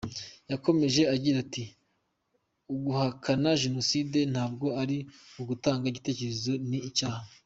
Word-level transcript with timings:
Yakomeje 0.51 1.01
agira 1.15 1.37
ati 1.45 1.63
“Uguhakana 2.73 3.49
Jenoside 3.63 4.19
ntabwo 4.33 4.67
ari 4.81 4.97
ugutanga 5.41 5.83
igitekerezo, 5.87 6.53
ni 6.69 6.79
icyaha. 6.89 7.23